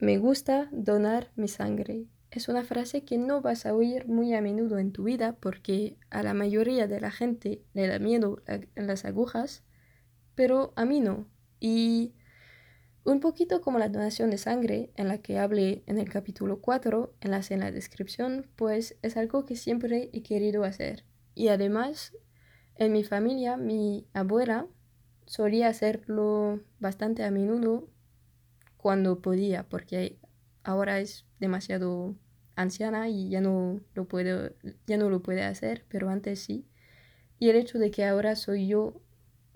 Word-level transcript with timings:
me 0.00 0.16
gusta 0.16 0.68
donar 0.72 1.30
mi 1.36 1.46
sangre. 1.46 2.06
Es 2.30 2.48
una 2.48 2.64
frase 2.64 3.04
que 3.04 3.18
no 3.18 3.42
vas 3.42 3.66
a 3.66 3.74
oír 3.74 4.08
muy 4.08 4.32
a 4.32 4.40
menudo 4.40 4.78
en 4.78 4.92
tu 4.92 5.04
vida 5.04 5.36
porque 5.38 5.98
a 6.08 6.22
la 6.22 6.32
mayoría 6.32 6.86
de 6.86 7.00
la 7.00 7.10
gente 7.10 7.62
le 7.74 7.86
da 7.86 7.98
miedo 7.98 8.42
las 8.76 9.04
agujas, 9.04 9.62
pero 10.34 10.72
a 10.74 10.86
mí 10.86 11.00
no. 11.00 11.26
Y 11.60 12.14
un 13.04 13.20
poquito 13.20 13.60
como 13.60 13.78
la 13.78 13.90
donación 13.90 14.30
de 14.30 14.38
sangre, 14.38 14.90
en 14.96 15.08
la 15.08 15.18
que 15.18 15.38
hablé 15.38 15.82
en 15.86 15.98
el 15.98 16.08
capítulo 16.08 16.62
4, 16.62 17.12
en 17.20 17.30
la, 17.30 17.42
en 17.50 17.60
la 17.60 17.70
descripción, 17.70 18.46
pues 18.56 18.96
es 19.02 19.18
algo 19.18 19.44
que 19.44 19.56
siempre 19.56 20.08
he 20.14 20.22
querido 20.22 20.64
hacer. 20.64 21.04
Y 21.34 21.48
además, 21.48 22.16
en 22.76 22.92
mi 22.92 23.04
familia, 23.04 23.58
mi 23.58 24.06
abuela 24.14 24.66
solía 25.26 25.68
hacerlo 25.68 26.60
bastante 26.78 27.22
a 27.22 27.30
menudo 27.30 27.88
cuando 28.80 29.20
podía, 29.20 29.68
porque 29.68 30.16
ahora 30.62 31.00
es 31.00 31.26
demasiado 31.38 32.16
anciana 32.56 33.10
y 33.10 33.28
ya 33.28 33.42
no 33.42 33.80
lo 33.94 34.08
puedo, 34.08 34.52
ya 34.86 34.96
no 34.96 35.10
lo 35.10 35.22
puede 35.22 35.42
hacer, 35.42 35.84
pero 35.88 36.08
antes 36.08 36.40
sí. 36.40 36.66
Y 37.38 37.50
el 37.50 37.56
hecho 37.56 37.78
de 37.78 37.90
que 37.90 38.06
ahora 38.06 38.36
soy 38.36 38.68
yo 38.68 39.02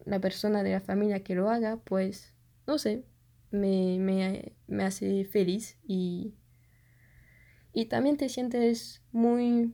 la 0.04 0.20
persona 0.20 0.62
de 0.62 0.72
la 0.72 0.80
familia 0.80 1.24
que 1.24 1.34
lo 1.34 1.48
haga, 1.48 1.78
pues 1.78 2.34
no 2.66 2.76
sé, 2.76 3.04
me, 3.50 4.52
hace 4.82 5.24
feliz 5.24 5.78
y, 5.86 6.34
y 7.72 7.86
también 7.86 8.18
te 8.18 8.28
sientes 8.28 9.02
muy, 9.10 9.72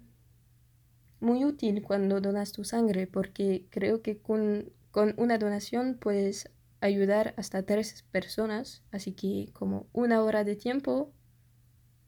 muy 1.18 1.45
útil 1.45 1.82
cuando 1.82 2.20
donas 2.20 2.52
tu 2.52 2.62
sangre 2.62 3.09
porque 3.09 3.66
creo 3.70 4.01
que 4.01 4.18
con, 4.18 4.73
con 4.92 5.14
una 5.16 5.38
donación 5.38 5.98
puedes 5.98 6.48
ayudar 6.80 7.34
hasta 7.36 7.62
tres 7.62 8.04
personas, 8.10 8.82
así 8.90 9.12
que 9.12 9.50
como 9.52 9.86
una 9.92 10.22
hora 10.22 10.44
de 10.44 10.56
tiempo, 10.56 11.12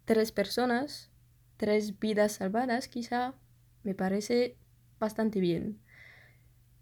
tres 0.05 0.33
personas, 0.33 1.11
tres 1.57 1.99
vidas 1.99 2.33
salvadas 2.33 2.89
quizá, 2.89 3.35
me 3.83 3.95
parece 3.95 4.57
bastante 4.99 5.41
bien. 5.41 5.81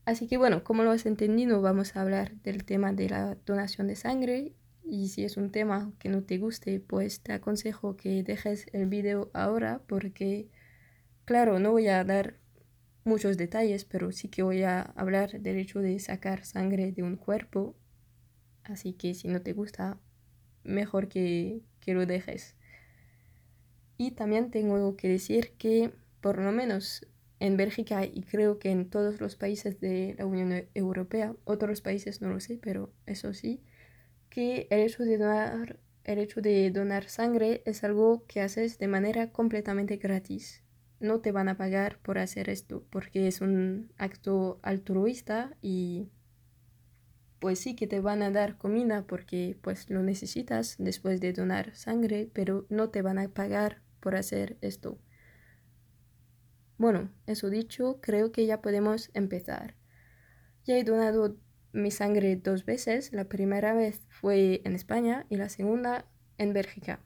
Así 0.05 0.27
que 0.27 0.37
bueno, 0.37 0.65
como 0.65 0.83
lo 0.83 0.91
has 0.91 1.07
entendido, 1.07 1.63
vamos 1.63 1.95
a 1.95 2.01
hablar 2.01 2.35
del 2.43 2.65
tema 2.65 2.93
de 2.93 3.09
la 3.09 3.37
donación 3.47 3.87
de 3.87 3.97
sangre 3.97 4.55
y 4.85 5.09
si 5.09 5.25
es 5.25 5.37
un 5.37 5.51
tema 5.51 5.93
que 5.99 6.09
no 6.09 6.23
te 6.23 6.39
guste, 6.39 6.81
pues 6.81 7.21
te 7.21 7.33
aconsejo 7.33 7.97
que 7.97 8.23
dejes 8.25 8.67
el 8.73 8.87
video 8.87 9.31
ahora 9.35 9.83
porque, 9.87 10.49
claro, 11.25 11.59
no 11.59 11.71
voy 11.71 11.87
a 11.87 12.03
dar 12.03 12.40
muchos 13.11 13.37
detalles, 13.37 13.85
pero 13.85 14.13
sí 14.13 14.29
que 14.29 14.43
voy 14.43 14.63
a 14.63 14.83
hablar 14.95 15.41
del 15.41 15.59
hecho 15.59 15.81
de 15.81 15.99
sacar 15.99 16.45
sangre 16.45 16.93
de 16.93 17.03
un 17.03 17.17
cuerpo. 17.17 17.75
Así 18.63 18.93
que 18.93 19.15
si 19.15 19.27
no 19.29 19.43
te 19.43 19.53
gusta, 19.53 19.99
mejor 20.63 21.09
que, 21.09 21.61
que 21.81 21.93
lo 21.93 22.07
dejes. 22.07 22.57
Y 23.99 24.13
también 24.13 24.51
tengo 24.51 24.97
que 24.97 25.09
decir 25.09 25.53
que 25.59 25.93
por 26.21 26.39
lo 26.39 26.53
menos 26.53 27.07
en 27.41 27.57
Bélgica 27.57 28.05
y 28.05 28.23
creo 28.23 28.59
que 28.59 28.71
en 28.71 28.89
todos 28.89 29.21
los 29.21 29.35
países 29.35 29.81
de 29.81 30.15
la 30.17 30.27
Unión 30.27 30.69
Europea, 30.75 31.35
otros 31.45 31.81
países 31.81 32.21
no 32.21 32.29
lo 32.29 32.39
sé, 32.39 32.61
pero 32.63 32.93
eso 33.07 33.35
sí, 33.35 33.61
que 34.29 34.69
el 34.71 34.81
hecho 34.81 35.03
de 35.03 35.19
donar, 35.19 35.81
el 36.05 36.19
hecho 36.19 36.41
de 36.41 36.71
donar 36.71 37.09
sangre 37.09 37.63
es 37.67 37.83
algo 37.83 38.25
que 38.29 38.41
haces 38.41 38.79
de 38.79 38.89
manera 38.89 39.33
completamente 39.33 39.97
gratis. 39.97 40.63
No 41.01 41.21
te 41.21 41.33
van 41.33 41.49
a 41.49 41.57
pagar 41.57 41.99
por 41.99 42.19
hacer 42.19 42.49
esto 42.49 42.85
porque 42.91 43.27
es 43.27 43.41
un 43.41 43.91
acto 43.97 44.61
altruista 44.63 45.57
y 45.61 46.09
pues 47.41 47.59
sí 47.59 47.75
que 47.75 47.87
te 47.87 48.01
van 48.01 48.23
a 48.23 48.31
dar 48.31 48.59
comida 48.59 49.07
porque 49.07 49.59
pues 49.63 49.89
lo 49.89 50.03
necesitas 50.03 50.77
después 50.79 51.21
de 51.21 51.33
donar 51.33 51.75
sangre, 51.75 52.31
pero 52.33 52.67
no 52.69 52.91
te 52.91 53.03
van 53.03 53.19
a 53.19 53.29
pagar 53.29 53.81
por 54.01 54.15
hacer 54.15 54.59
esto. 54.61 54.99
Bueno, 56.77 57.11
eso 57.27 57.51
dicho, 57.51 57.99
creo 58.01 58.31
que 58.31 58.47
ya 58.47 58.61
podemos 58.61 59.11
empezar. 59.15 59.75
Ya 60.65 60.77
he 60.77 60.85
donado 60.85 61.37
mi 61.73 61.91
sangre 61.91 62.37
dos 62.37 62.65
veces. 62.65 63.13
La 63.13 63.25
primera 63.25 63.75
vez 63.75 64.07
fue 64.09 64.61
en 64.65 64.75
España 64.75 65.27
y 65.29 65.37
la 65.37 65.49
segunda 65.49 66.07
en 66.39 66.53
Bélgica. 66.53 67.01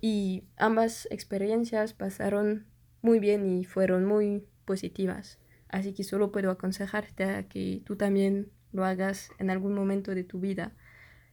Y 0.00 0.44
ambas 0.56 1.08
experiencias 1.10 1.94
pasaron 1.94 2.66
muy 3.08 3.20
bien 3.20 3.46
y 3.46 3.64
fueron 3.64 4.04
muy 4.04 4.44
positivas. 4.66 5.38
Así 5.70 5.94
que 5.94 6.04
solo 6.04 6.30
puedo 6.30 6.50
aconsejarte 6.50 7.46
que 7.48 7.80
tú 7.86 7.96
también 7.96 8.50
lo 8.70 8.84
hagas 8.84 9.30
en 9.38 9.48
algún 9.48 9.74
momento 9.74 10.14
de 10.14 10.24
tu 10.24 10.40
vida. 10.40 10.72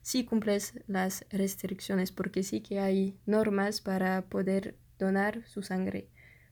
Si 0.02 0.24
cumples 0.24 0.80
las 0.88 1.26
restricciones, 1.30 2.14
porque 2.14 2.44
sí 2.44 2.62
que 2.62 2.80
hay 2.80 3.18
normas 3.26 3.82
para 3.82 4.22
poder 4.22 4.78
donar 4.98 5.46
su 5.48 5.64
sangre. 5.64 6.08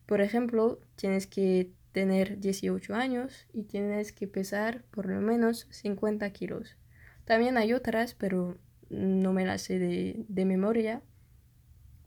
Por 0.06 0.20
ejemplo, 0.20 0.82
tienes 0.98 1.26
que 1.26 1.72
tener 1.94 2.42
18 2.42 2.94
años 2.94 3.48
y 3.54 3.64
tienes 3.64 4.12
que 4.12 4.28
pesar 4.28 4.84
por 4.92 5.06
lo 5.06 5.22
menos 5.22 5.68
50 5.70 6.30
kilos. 6.32 6.76
También 7.24 7.56
hay 7.58 7.72
otras, 7.72 8.14
pero 8.14 8.58
no 8.90 9.32
me 9.32 9.46
las 9.46 9.62
sé 9.62 9.80
de, 9.80 10.46
memoria. 10.46 11.02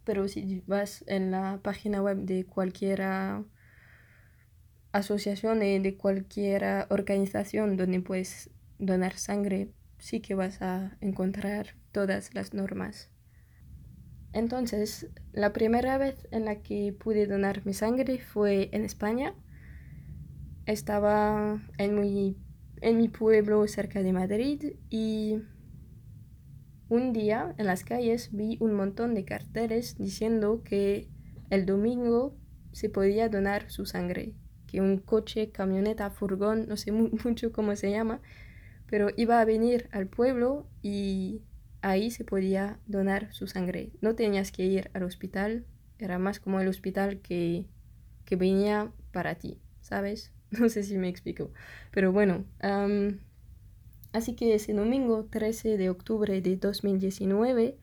Pero 0.07 0.27
si 0.29 0.63
vas 0.67 1.05
en 1.07 1.31
la 1.31 1.61
página 1.63 2.01
web 2.01 2.25
de 2.25 2.47
cualquier 2.47 3.03
asociación, 4.93 5.59
de, 5.59 5.81
de 5.81 5.97
cualquier 5.99 6.87
organización 6.89 7.77
donde 7.77 8.01
puedes 8.01 8.49
donar 8.79 9.19
sangre, 9.19 9.69
sí 9.99 10.21
que 10.21 10.35
vas 10.35 10.63
a 10.63 10.97
encontrar 11.03 11.75
todas 11.93 12.33
las 12.33 12.55
normas. 12.55 13.11
Entonces, 14.33 15.09
la 15.33 15.53
primera 15.53 15.99
vez 15.99 16.27
en 16.31 16.47
la 16.47 16.63
que 16.63 16.95
pude 16.99 17.27
donar 17.27 17.67
mi 17.67 17.75
sangre 17.75 18.19
fue 18.19 18.71
en 18.73 18.85
España 18.85 19.35
estaba 20.67 21.63
en 21.79 22.01
mi, 22.01 22.37
en 22.81 22.99
mi 22.99 23.09
pueblo 23.09 23.67
cerca 23.69 24.03
de 24.03 24.13
Madrid 24.13 24.75
y 24.91 25.39
un 26.89 27.13
día 27.13 27.55
en 27.59 27.67
las 27.67 27.85
calles 27.85 28.31
vi 28.33 28.57
un 28.61 28.75
montón 28.75 29.15
de 29.15 29.25
carteles 29.25 29.97
diciendo 29.99 30.63
que 30.65 31.09
el 31.51 31.67
domingo 31.67 32.37
se 32.73 32.89
podía 32.89 33.29
donar 33.29 33.71
su 33.71 33.87
sangre, 33.87 34.35
que 34.67 34.81
un 34.81 34.99
coche, 34.99 35.51
camioneta, 35.51 36.11
furgón, 36.11 36.67
no 36.69 36.77
sé 36.77 36.93
mucho 37.25 37.53
cómo 37.53 37.75
se 37.77 37.91
llama, 37.91 38.21
pero 38.87 39.09
iba 39.17 39.41
a 39.41 39.45
venir 39.45 39.89
al 39.93 40.07
pueblo 40.07 40.67
y 40.83 41.43
ahí 41.83 42.11
se 42.11 42.25
podía 42.25 42.79
donar 42.87 43.33
su 43.33 43.47
sangre. 43.47 43.91
No 44.01 44.15
tenías 44.15 44.53
que 44.53 44.65
ir 44.65 44.91
al 44.95 45.03
hospital, 45.03 45.65
era 45.99 46.19
más 46.19 46.41
como 46.41 46.61
el 46.61 46.69
hospital 46.69 47.21
que, 47.21 47.67
que 48.25 48.37
venía 48.37 48.93
para 49.13 49.37
ti, 49.37 49.61
¿sabes? 49.81 50.33
No 50.51 50.69
sé 50.69 50.85
si 50.85 50.97
me 50.97 51.09
explico. 51.09 51.51
Pero 51.91 52.13
bueno, 52.13 52.45
así 54.17 54.35
que 54.35 54.55
ese 54.55 54.73
domingo 54.73 55.27
13 55.27 55.77
de 55.77 55.91
octubre 55.91 56.41
de 56.41 56.57
2019, 56.57 57.79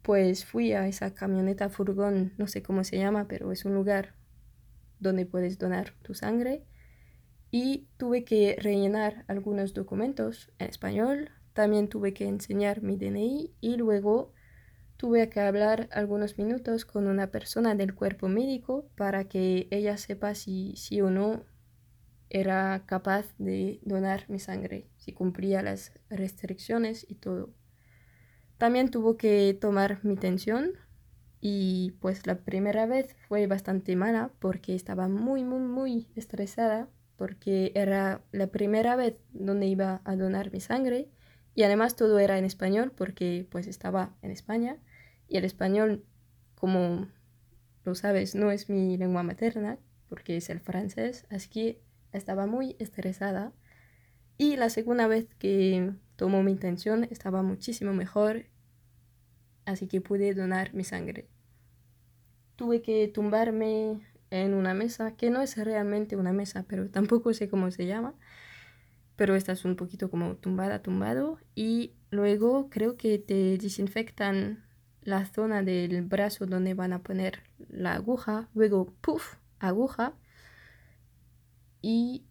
pues 0.00 0.44
fui 0.44 0.72
a 0.72 0.88
esa 0.88 1.14
camioneta 1.14 1.68
furgón, 1.68 2.32
no 2.38 2.46
sé 2.48 2.62
cómo 2.62 2.82
se 2.82 2.96
llama, 2.96 3.28
pero 3.28 3.52
es 3.52 3.64
un 3.64 3.74
lugar 3.74 4.14
donde 5.00 5.26
puedes 5.26 5.58
donar 5.58 5.94
tu 6.02 6.14
sangre. 6.14 6.64
Y 7.50 7.86
tuve 7.98 8.24
que 8.24 8.56
rellenar 8.58 9.24
algunos 9.28 9.74
documentos 9.74 10.50
en 10.58 10.68
español. 10.68 11.30
También 11.52 11.88
tuve 11.88 12.14
que 12.14 12.26
enseñar 12.26 12.82
mi 12.82 12.96
DNI 12.96 13.52
y 13.60 13.76
luego 13.76 14.32
tuve 14.96 15.28
que 15.28 15.40
hablar 15.40 15.88
algunos 15.92 16.38
minutos 16.38 16.84
con 16.84 17.06
una 17.06 17.30
persona 17.30 17.74
del 17.74 17.94
cuerpo 17.94 18.28
médico 18.28 18.88
para 18.96 19.24
que 19.28 19.68
ella 19.70 19.98
sepa 19.98 20.34
si 20.34 20.74
sí 20.76 21.00
o 21.00 21.10
no 21.10 21.44
era 22.34 22.82
capaz 22.84 23.32
de 23.38 23.78
donar 23.84 24.24
mi 24.28 24.40
sangre, 24.40 24.88
si 24.96 25.12
cumplía 25.12 25.62
las 25.62 25.92
restricciones 26.10 27.06
y 27.08 27.14
todo. 27.14 27.54
También 28.58 28.90
tuvo 28.90 29.16
que 29.16 29.56
tomar 29.60 30.04
mi 30.04 30.16
tensión 30.16 30.72
y 31.40 31.92
pues 32.00 32.26
la 32.26 32.38
primera 32.38 32.86
vez 32.86 33.14
fue 33.28 33.46
bastante 33.46 33.94
mala 33.94 34.32
porque 34.40 34.74
estaba 34.74 35.06
muy, 35.06 35.44
muy, 35.44 35.60
muy 35.60 36.08
estresada 36.16 36.88
porque 37.14 37.70
era 37.76 38.20
la 38.32 38.48
primera 38.48 38.96
vez 38.96 39.22
donde 39.32 39.66
iba 39.66 40.00
a 40.04 40.16
donar 40.16 40.50
mi 40.50 40.58
sangre 40.58 41.08
y 41.54 41.62
además 41.62 41.94
todo 41.94 42.18
era 42.18 42.36
en 42.36 42.44
español 42.44 42.90
porque 42.90 43.46
pues 43.48 43.68
estaba 43.68 44.16
en 44.22 44.32
España 44.32 44.78
y 45.28 45.36
el 45.36 45.44
español, 45.44 46.04
como 46.56 47.06
lo 47.84 47.94
sabes, 47.94 48.34
no 48.34 48.50
es 48.50 48.68
mi 48.68 48.96
lengua 48.96 49.22
materna 49.22 49.78
porque 50.08 50.36
es 50.36 50.50
el 50.50 50.58
francés, 50.58 51.26
así 51.30 51.48
que 51.48 51.84
estaba 52.16 52.46
muy 52.46 52.76
estresada 52.78 53.52
y 54.36 54.56
la 54.56 54.68
segunda 54.68 55.06
vez 55.06 55.26
que 55.38 55.92
tomó 56.16 56.42
mi 56.42 56.52
intención 56.52 57.04
estaba 57.04 57.42
muchísimo 57.42 57.92
mejor, 57.92 58.46
así 59.64 59.86
que 59.86 60.00
pude 60.00 60.34
donar 60.34 60.74
mi 60.74 60.84
sangre. 60.84 61.28
Tuve 62.56 62.82
que 62.82 63.08
tumbarme 63.08 64.00
en 64.30 64.54
una 64.54 64.74
mesa, 64.74 65.16
que 65.16 65.30
no 65.30 65.42
es 65.42 65.56
realmente 65.56 66.16
una 66.16 66.32
mesa, 66.32 66.64
pero 66.68 66.88
tampoco 66.90 67.32
sé 67.32 67.48
cómo 67.48 67.70
se 67.70 67.86
llama, 67.86 68.14
pero 69.16 69.36
esta 69.36 69.52
es 69.52 69.64
un 69.64 69.76
poquito 69.76 70.10
como 70.10 70.36
tumbada, 70.36 70.82
tumbado, 70.82 71.38
y 71.54 71.94
luego 72.10 72.68
creo 72.70 72.96
que 72.96 73.18
te 73.18 73.58
desinfectan 73.58 74.64
la 75.02 75.26
zona 75.26 75.62
del 75.62 76.02
brazo 76.02 76.46
donde 76.46 76.74
van 76.74 76.92
a 76.92 77.02
poner 77.02 77.42
la 77.68 77.94
aguja, 77.94 78.48
luego, 78.54 78.92
puff, 79.00 79.34
aguja. 79.58 80.14
Y 81.86 82.24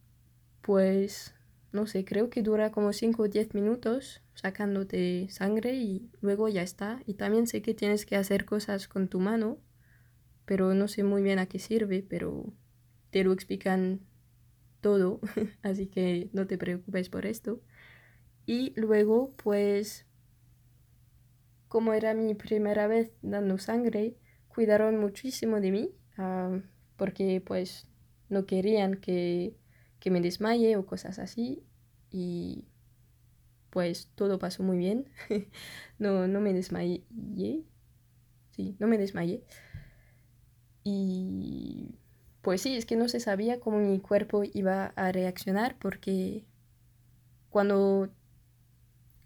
pues, 0.64 1.36
no 1.72 1.86
sé, 1.86 2.06
creo 2.06 2.32
que 2.32 2.42
dura 2.42 2.72
como 2.72 2.92
5 2.92 3.22
o 3.22 3.28
10 3.28 3.54
minutos 3.54 4.24
sacándote 4.34 5.28
sangre 5.30 5.76
y 5.76 6.10
luego 6.22 6.50
ya 6.50 6.64
está. 6.64 7.04
Y 7.06 7.14
también 7.14 7.46
sé 7.46 7.62
que 7.62 7.76
tienes 7.76 8.08
que 8.08 8.16
hacer 8.16 8.46
cosas 8.46 8.88
con 8.88 9.10
tu 9.10 9.20
mano, 9.20 9.60
pero 10.46 10.74
no 10.74 10.88
sé 10.88 11.04
muy 11.04 11.22
bien 11.22 11.38
a 11.38 11.46
qué 11.46 11.60
sirve, 11.60 12.02
pero 12.02 12.52
te 13.12 13.24
lo 13.24 13.32
explican 13.32 14.00
todo, 14.82 15.22
así 15.62 15.86
que 15.86 16.32
no 16.34 16.48
te 16.48 16.58
preocupes 16.58 17.10
por 17.10 17.28
esto. 17.28 17.62
Y 18.48 18.74
luego, 18.76 19.36
pues, 19.36 20.08
como 21.68 21.94
era 21.94 22.16
mi 22.16 22.34
primera 22.34 22.88
vez 22.88 23.12
dando 23.22 23.60
sangre, 23.60 24.18
cuidaron 24.48 25.00
muchísimo 25.00 25.62
de 25.62 25.72
mí, 25.72 25.92
ah, 26.18 26.60
porque 26.98 27.40
pues 27.46 27.88
no 28.30 28.46
querían 28.46 28.96
que, 28.96 29.56
que 30.00 30.12
me 30.12 30.22
desmaye 30.22 30.76
o 30.78 30.86
cosas 30.86 31.20
así. 31.20 31.64
Y 32.12 32.66
pues 33.70 34.10
todo 34.16 34.40
pasó 34.40 34.64
muy 34.64 34.78
bien. 34.78 35.10
no, 36.00 36.28
no 36.28 36.40
me 36.42 36.54
desmayé. 36.54 37.04
Sí, 38.52 38.76
no 38.80 38.88
me 38.88 38.98
desmayé. 38.98 39.44
Y 40.84 41.96
pues 42.42 42.62
sí, 42.62 42.76
es 42.76 42.86
que 42.86 42.96
no 42.96 43.08
se 43.08 43.20
sabía 43.20 43.60
cómo 43.60 43.80
mi 43.80 44.00
cuerpo 44.00 44.44
iba 44.54 44.88
a 44.96 45.12
reaccionar 45.12 45.78
porque 45.80 46.46
cuando, 47.50 48.10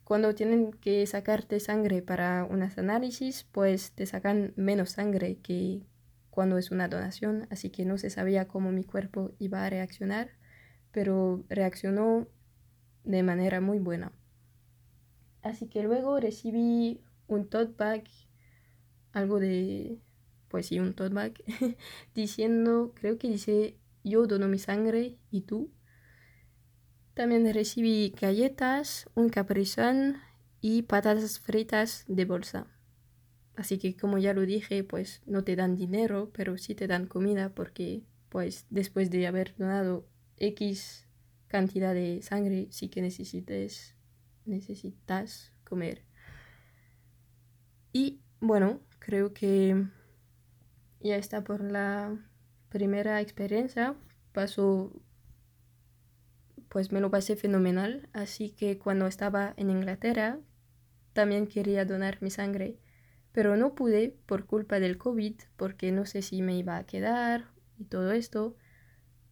cuando 0.04 0.34
tienen 0.36 0.72
que 0.72 1.06
sacarte 1.06 1.60
sangre 1.60 2.02
para 2.02 2.46
unas 2.46 2.78
análisis, 2.78 3.46
pues 3.52 3.92
te 3.92 4.06
sacan 4.06 4.54
menos 4.56 4.92
sangre 4.92 5.38
que 5.38 5.82
cuando 6.38 6.60
es 6.60 6.70
una 6.70 6.88
donación, 6.88 7.48
así 7.50 7.72
que 7.72 7.84
no 7.84 7.98
se 7.98 8.12
sabía 8.12 8.48
cómo 8.48 8.72
mi 8.72 8.84
cuerpo 8.84 9.32
iba 9.40 9.66
a 9.66 9.70
reaccionar, 9.72 10.30
pero 10.92 11.44
reaccionó 11.50 12.28
de 13.04 13.24
manera 13.24 13.60
muy 13.60 13.80
buena. 13.80 14.12
Así 15.42 15.68
que 15.68 15.82
luego 15.82 16.20
recibí 16.20 17.02
un 17.26 17.50
tote 17.50 17.74
bag, 17.76 18.04
algo 19.14 19.40
de, 19.40 19.98
pues 20.48 20.68
sí, 20.68 20.80
un 20.80 20.94
tote 20.94 21.16
bag, 21.16 21.34
diciendo, 22.14 22.94
creo 22.94 23.18
que 23.18 23.30
dice, 23.30 23.76
yo 24.04 24.28
dono 24.28 24.48
mi 24.48 24.60
sangre 24.60 25.18
y 25.32 25.42
tú. 25.42 25.72
También 27.16 27.52
recibí 27.52 28.14
galletas, 28.22 29.10
un 29.16 29.30
caprizón 29.30 30.18
y 30.62 30.84
patatas 30.84 31.40
fritas 31.40 32.06
de 32.08 32.26
bolsa. 32.26 32.68
Así 33.58 33.80
que 33.80 33.98
como 33.98 34.20
ya 34.20 34.34
lo 34.34 34.42
dije, 34.42 34.84
pues 34.84 35.24
no 35.26 35.44
te 35.44 35.56
dan 35.56 35.76
dinero, 35.76 36.30
pero 36.32 36.60
sí 36.60 36.76
te 36.76 36.88
dan 36.88 37.08
comida 37.08 37.50
porque 37.56 38.04
pues 38.30 38.68
después 38.70 39.10
de 39.10 39.26
haber 39.26 39.56
donado 39.58 40.08
X 40.38 41.08
cantidad 41.48 41.96
de 41.96 42.22
sangre, 42.22 42.68
sí 42.70 42.88
que 42.88 43.02
necesites 43.02 43.96
necesitas 44.46 45.52
comer. 45.64 46.04
Y 47.92 48.22
bueno, 48.40 48.80
creo 49.00 49.34
que 49.34 49.88
ya 51.00 51.16
está 51.16 51.44
por 51.44 51.62
la 51.62 52.16
primera 52.70 53.22
experiencia. 53.22 53.96
Pasó, 54.34 54.92
pues 56.70 56.92
me 56.92 57.02
lo 57.02 57.10
pasé 57.10 57.36
fenomenal. 57.36 58.08
Así 58.14 58.52
que 58.52 58.78
cuando 58.78 59.08
estaba 59.08 59.56
en 59.58 59.72
Inglaterra, 59.72 60.40
también 61.14 61.48
quería 61.48 61.86
donar 61.86 62.22
mi 62.22 62.30
sangre. 62.30 62.78
Pero 63.38 63.56
no 63.56 63.76
pude 63.76 64.16
por 64.26 64.48
culpa 64.48 64.80
del 64.80 64.98
COVID, 64.98 65.36
porque 65.58 65.92
no 65.92 66.08
sé 66.08 66.24
si 66.24 66.42
me 66.42 66.58
iba 66.58 66.76
a 66.76 66.88
quedar 66.88 67.52
y 67.78 67.84
todo 67.84 68.12
esto. 68.12 68.56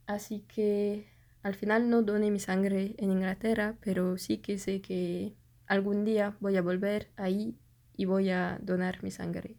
Así 0.06 0.44
que 0.46 1.08
al 1.42 1.56
final 1.56 1.90
no 1.90 2.02
doné 2.02 2.30
mi 2.30 2.38
sangre 2.38 2.94
en 2.98 3.10
Inglaterra, 3.10 3.74
pero 3.80 4.16
sí 4.16 4.38
que 4.38 4.58
sé 4.58 4.80
que 4.80 5.34
algún 5.66 6.04
día 6.04 6.36
voy 6.38 6.56
a 6.56 6.62
volver 6.62 7.10
ahí 7.16 7.58
y 7.96 8.04
voy 8.04 8.30
a 8.30 8.60
donar 8.62 9.02
mi 9.02 9.10
sangre 9.10 9.56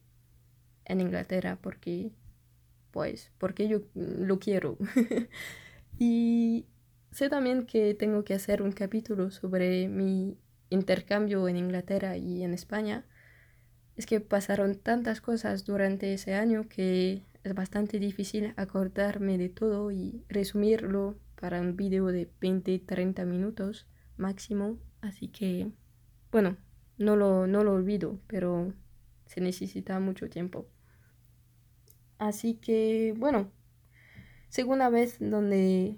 en 0.85 1.01
Inglaterra 1.01 1.59
porque 1.61 2.13
pues 2.91 3.33
porque 3.39 3.67
yo 3.67 3.81
lo 3.95 4.39
quiero. 4.39 4.77
y 5.99 6.67
sé 7.11 7.27
también 7.27 7.65
que 7.65 7.95
tengo 7.95 8.23
que 8.23 8.35
hacer 8.35 8.61
un 8.61 8.71
capítulo 8.71 9.29
sobre 9.29 9.89
mi 9.89 10.37
intercambio 10.69 11.49
en 11.49 11.57
Inglaterra 11.57 12.15
y 12.15 12.43
en 12.43 12.53
España. 12.53 13.05
Es 13.97 14.05
que 14.05 14.21
pasaron 14.21 14.75
tantas 14.75 15.21
cosas 15.21 15.65
durante 15.65 16.13
ese 16.13 16.35
año 16.35 16.69
que 16.69 17.23
es 17.43 17.53
bastante 17.55 17.99
difícil 17.99 18.53
acordarme 18.55 19.37
de 19.37 19.49
todo 19.49 19.91
y 19.91 20.23
resumirlo 20.29 21.17
para 21.39 21.61
un 21.61 21.75
vídeo 21.75 22.05
de 22.07 22.29
20-30 22.39 23.25
minutos 23.25 23.87
máximo. 24.15 24.77
Así 25.01 25.27
que, 25.29 25.71
bueno, 26.31 26.57
no 26.97 27.15
lo, 27.15 27.47
no 27.47 27.63
lo 27.63 27.73
olvido, 27.73 28.19
pero 28.27 28.73
se 29.25 29.41
necesita 29.41 29.99
mucho 29.99 30.29
tiempo. 30.29 30.67
Así 32.19 32.55
que, 32.55 33.13
bueno, 33.17 33.51
segunda 34.49 34.89
vez 34.89 35.17
donde 35.19 35.97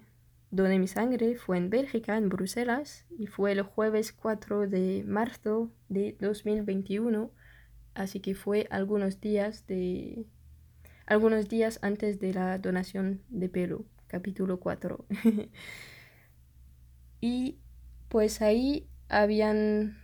doné 0.51 0.79
mi 0.79 0.87
sangre 0.87 1.35
fue 1.35 1.57
en 1.57 1.69
Bélgica, 1.69 2.17
en 2.17 2.29
Bruselas, 2.29 3.05
y 3.17 3.27
fue 3.27 3.51
el 3.53 3.61
jueves 3.61 4.11
4 4.11 4.67
de 4.67 5.03
marzo 5.05 5.71
de 5.87 6.15
2021. 6.19 7.31
Así 7.99 8.21
que 8.21 8.33
fue 8.33 8.65
algunos 8.69 9.19
días 9.19 9.67
de 9.67 10.25
algunos 11.05 11.49
días 11.49 11.79
antes 11.81 12.17
de 12.21 12.33
la 12.33 12.57
donación 12.57 13.21
de 13.27 13.49
pelo 13.49 13.83
capítulo 14.07 14.61
4. 14.61 15.05
y 17.19 17.59
pues 18.07 18.41
ahí 18.41 18.87
habían 19.09 19.97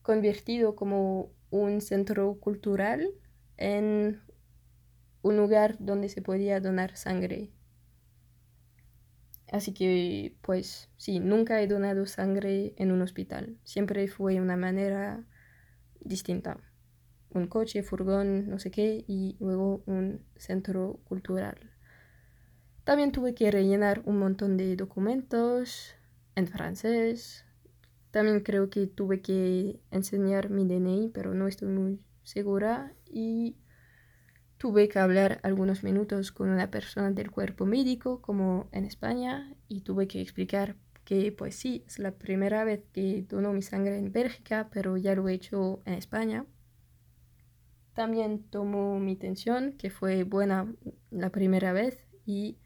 convertido 0.00 0.74
como 0.74 1.30
un 1.50 1.82
centro 1.82 2.40
cultural 2.40 3.10
en 3.58 4.22
un 5.20 5.36
lugar 5.36 5.76
donde 5.80 6.08
se 6.08 6.22
podía 6.22 6.60
donar 6.60 6.96
sangre. 6.96 7.50
Así 9.52 9.74
que, 9.74 10.34
pues 10.40 10.88
sí, 10.96 11.20
nunca 11.20 11.60
he 11.60 11.66
donado 11.66 12.06
sangre 12.06 12.72
en 12.78 12.90
un 12.90 13.02
hospital. 13.02 13.58
Siempre 13.64 14.08
fue 14.08 14.40
una 14.40 14.56
manera 14.56 15.26
distinta. 16.00 16.58
Un 17.32 17.46
coche, 17.46 17.82
furgón, 17.82 18.48
no 18.48 18.58
sé 18.58 18.70
qué, 18.70 19.04
y 19.06 19.36
luego 19.38 19.82
un 19.86 20.20
centro 20.36 21.00
cultural. 21.04 21.58
También 22.84 23.12
tuve 23.12 23.34
que 23.34 23.50
rellenar 23.50 24.02
un 24.04 24.18
montón 24.18 24.56
de 24.56 24.74
documentos 24.74 25.94
en 26.34 26.48
francés. 26.48 27.44
También 28.10 28.40
creo 28.40 28.68
que 28.68 28.86
tuve 28.86 29.20
que 29.20 29.80
enseñar 29.90 30.50
mi 30.50 30.66
DNI, 30.66 31.10
pero 31.14 31.34
no 31.34 31.46
estoy 31.46 31.68
muy 31.68 32.00
segura. 32.24 32.92
Y 33.06 33.56
tuve 34.58 34.88
que 34.88 34.98
hablar 34.98 35.38
algunos 35.42 35.84
minutos 35.84 36.32
con 36.32 36.48
una 36.48 36.70
persona 36.70 37.10
del 37.12 37.30
cuerpo 37.30 37.64
médico, 37.64 38.20
como 38.20 38.68
en 38.72 38.84
España, 38.84 39.54
y 39.68 39.82
tuve 39.82 40.08
que 40.08 40.20
explicar 40.20 40.76
que, 41.04 41.32
pues 41.32 41.54
sí, 41.54 41.84
es 41.86 41.98
la 41.98 42.12
primera 42.12 42.64
vez 42.64 42.82
que 42.92 43.24
dono 43.28 43.52
mi 43.52 43.62
sangre 43.62 43.98
en 43.98 44.12
Bélgica, 44.12 44.68
pero 44.72 44.96
ya 44.96 45.14
lo 45.14 45.28
he 45.28 45.34
hecho 45.34 45.80
en 45.84 45.94
España. 45.94 46.44
También 47.94 48.42
tomo 48.44 48.98
mi 48.98 49.16
tensión, 49.16 49.72
que 49.72 49.90
fue 49.90 50.24
buena 50.24 50.72
la 51.10 51.30
primera 51.30 51.72
vez, 51.72 52.06
y 52.24 52.58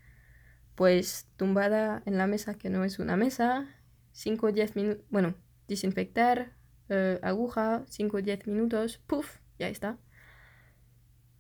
pues 0.75 1.28
tumbada 1.37 2.02
en 2.07 2.19
la 2.19 2.26
mesa 2.26 2.54
que 2.54 2.69
no 2.69 2.85
es 2.85 2.99
una 2.99 3.16
mesa, 3.16 3.69
5 4.12 4.47
o 4.47 4.52
10 4.52 4.76
minutos, 4.76 5.04
bueno, 5.11 5.35
desinfectar, 5.69 6.52
eh, 6.88 7.19
aguja, 7.23 7.85
5 7.88 8.19
o 8.19 8.23
10 8.23 8.47
minutos, 8.47 8.99
puff, 9.07 9.38
ya 9.59 9.69
está. 9.69 9.99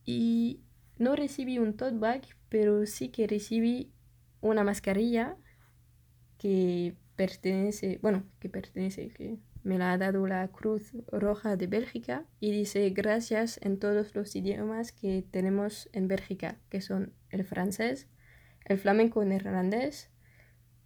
Y 0.04 0.60
no 0.98 1.16
recibí 1.16 1.58
un 1.58 1.76
tote 1.76 1.98
bag, 1.98 2.22
pero 2.48 2.86
sí 2.86 3.08
que 3.08 3.26
recibí 3.26 3.92
una 4.40 4.64
mascarilla 4.64 5.36
que 6.38 6.94
pertenece, 7.16 7.98
bueno, 8.02 8.24
que 8.38 8.48
pertenece, 8.48 9.08
que 9.08 9.38
me 9.64 9.78
la 9.78 9.92
ha 9.92 9.98
dado 9.98 10.26
la 10.26 10.46
Cruz 10.48 10.92
Roja 11.10 11.56
de 11.56 11.66
Bélgica 11.66 12.26
y 12.38 12.52
dice 12.52 12.90
gracias 12.90 13.58
en 13.62 13.78
todos 13.78 14.14
los 14.14 14.36
idiomas 14.36 14.92
que 14.92 15.24
tenemos 15.28 15.88
en 15.92 16.06
Bélgica, 16.06 16.60
que 16.68 16.82
son 16.82 17.14
el 17.30 17.44
francés, 17.44 18.06
el 18.66 18.78
flamenco 18.78 19.24
neerlandés 19.24 20.10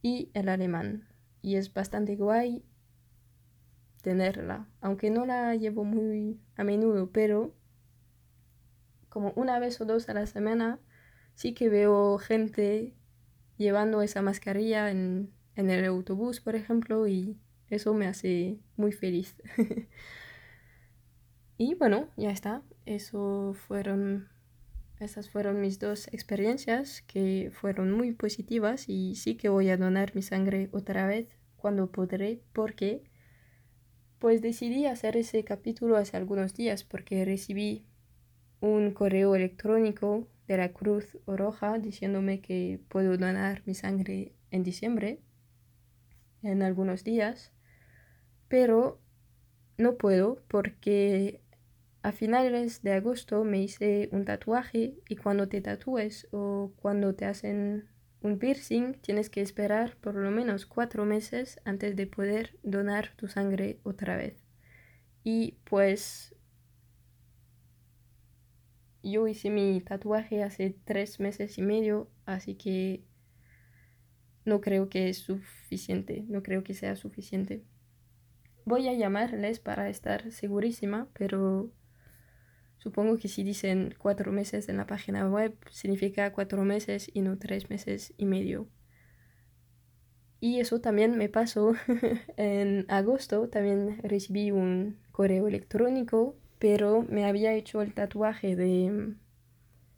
y 0.01 0.31
el 0.33 0.49
alemán. 0.49 1.09
Y 1.43 1.57
es 1.57 1.75
bastante 1.75 2.15
guay 2.15 2.65
tenerla, 4.01 4.69
aunque 4.81 5.11
no 5.11 5.27
la 5.27 5.57
llevo 5.57 5.83
muy 5.85 6.41
a 6.57 6.63
menudo, 6.63 7.11
pero 7.11 7.55
como 9.09 9.33
una 9.35 9.59
vez 9.59 9.81
o 9.81 9.87
dos 9.87 10.09
a 10.09 10.15
la 10.15 10.27
semana 10.27 10.79
sí 11.35 11.53
que 11.53 11.69
veo 11.69 12.19
gente 12.19 12.95
llevando 13.57 14.03
esa 14.03 14.23
mascarilla 14.23 14.91
en, 14.93 15.33
en 15.57 15.71
el 15.71 15.85
autobús, 15.85 16.41
por 16.41 16.55
ejemplo, 16.55 17.09
y 17.09 17.41
eso 17.71 17.95
me 17.95 18.07
hace 18.07 18.59
muy 18.77 18.93
feliz. 18.93 19.37
Y 21.61 21.75
bueno, 21.75 22.09
ya 22.17 22.31
está. 22.31 22.63
Fueron, 23.67 24.29
esas 25.01 25.29
fueron 25.29 25.61
mis 25.61 25.81
dos 25.81 26.07
experiencias 26.13 27.03
que 27.03 27.51
fueron 27.53 27.91
muy 27.91 28.13
positivas 28.13 28.89
y 28.89 29.17
sí 29.17 29.35
que 29.35 29.49
voy 29.49 29.69
a 29.69 29.77
donar 29.77 30.15
mi 30.15 30.23
sangre 30.23 30.69
otra 30.73 31.07
vez 31.07 31.29
cuando 31.57 31.91
podré 31.91 32.41
porque 32.53 33.03
pues 34.21 34.41
decidí 34.41 34.87
hacer 34.87 35.17
ese 35.17 35.45
capítulo 35.45 35.97
hace 35.97 36.17
algunos 36.17 36.55
días 36.55 36.85
porque 36.85 37.25
recibí 37.25 37.85
un 38.61 38.93
correo 38.93 39.35
electrónico 39.35 40.29
de 40.47 40.57
la 40.57 40.73
Cruz 40.73 41.19
Roja 41.27 41.79
diciéndome 41.79 42.41
que 42.41 42.81
puedo 42.89 43.17
donar 43.17 43.63
mi 43.67 43.75
sangre 43.75 44.33
en 44.51 44.63
diciembre, 44.63 45.21
en 46.43 46.63
algunos 46.63 47.05
días, 47.05 47.53
pero 48.49 49.01
no 49.77 49.97
puedo 49.97 50.43
porque 50.49 51.41
a 52.03 52.13
finales 52.13 52.83
de 52.83 52.93
agosto 52.93 53.45
me 53.45 53.61
hice 53.61 54.09
un 54.13 54.25
tatuaje 54.25 54.95
y 55.09 55.17
cuando 55.17 55.49
te 55.49 55.61
tatúes 55.61 56.29
o 56.33 56.73
cuando 56.77 57.15
te 57.15 57.27
hacen 57.27 57.89
un 58.21 58.39
piercing 58.39 58.95
tienes 58.95 59.31
que 59.31 59.41
esperar 59.41 59.97
por 59.97 60.15
lo 60.15 60.31
menos 60.31 60.67
cuatro 60.67 61.05
meses 61.05 61.61
antes 61.65 61.95
de 61.97 62.07
poder 62.07 62.57
donar 62.63 63.15
tu 63.17 63.29
sangre 63.29 63.79
otra 63.85 64.17
vez. 64.17 64.43
Y 65.23 65.57
pues 65.65 66.35
yo 69.03 69.29
hice 69.29 69.51
mi 69.51 69.81
tatuaje 69.81 70.43
hace 70.43 70.77
tres 70.85 71.21
meses 71.21 71.59
y 71.59 71.63
medio, 71.63 72.09
así 72.27 72.55
que 72.55 73.05
no 74.45 74.61
creo 74.61 74.89
que 74.89 75.09
es 75.09 75.19
suficiente, 75.19 76.25
no 76.29 76.43
creo 76.43 76.65
que 76.65 76.75
sea 76.75 76.97
suficiente. 76.97 77.63
Voy 78.69 78.87
a 78.89 78.93
llamarles 78.93 79.61
para 79.61 79.89
estar 79.89 80.31
segurísima, 80.31 81.09
pero 81.15 81.71
supongo 82.79 83.17
que 83.17 83.29
si 83.29 83.43
dicen 83.43 83.95
cuatro 83.99 84.31
meses 84.31 84.69
en 84.69 84.77
la 84.77 84.87
página 84.87 85.27
web, 85.29 85.57
significa 85.71 86.33
cuatro 86.33 86.63
meses 86.65 87.11
y 87.15 87.23
no 87.23 87.39
tres 87.39 87.71
meses 87.71 88.13
y 88.19 88.27
medio. 88.27 88.69
Y 90.41 90.61
eso 90.61 90.81
también 90.81 91.17
me 91.17 91.29
pasó 91.29 91.75
en 92.37 92.85
agosto, 92.89 93.49
también 93.49 94.01
recibí 94.03 94.51
un 94.51 94.99
correo 95.13 95.49
electrónico 95.49 96.37
pero 96.59 97.05
me 97.09 97.25
había 97.25 97.55
hecho 97.55 97.83
el 97.83 97.95
tatuaje 97.95 98.57
de, 98.57 99.15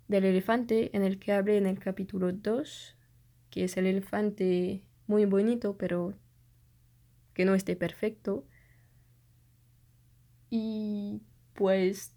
del 0.09 0.25
elefante 0.25 0.95
en 0.95 1.03
el 1.03 1.19
que 1.19 1.33
hablé 1.33 1.57
en 1.57 1.67
el 1.67 1.79
capítulo 1.79 2.33
2, 2.33 2.97
que 3.51 3.65
es 3.65 3.77
el 3.77 3.87
elefante 3.87 4.85
muy 5.07 5.25
bonito, 5.25 5.77
pero 5.79 6.15
que 7.33 7.45
no 7.45 7.55
esté 7.55 7.77
perfecto. 7.77 8.45
Y 10.51 11.23
pues 11.55 12.15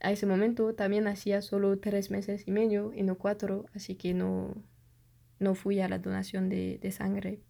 a 0.00 0.10
ese 0.12 0.26
momento 0.26 0.74
también 0.74 1.06
hacía 1.06 1.42
solo 1.42 1.78
tres 1.78 2.10
meses 2.10 2.44
y 2.46 2.50
medio 2.50 2.92
y 2.94 3.02
no 3.02 3.16
cuatro, 3.16 3.66
así 3.74 3.94
que 3.94 4.14
no, 4.14 4.54
no 5.38 5.54
fui 5.54 5.80
a 5.80 5.88
la 5.88 5.98
donación 5.98 6.48
de, 6.48 6.78
de 6.78 6.90
sangre. 6.90 7.40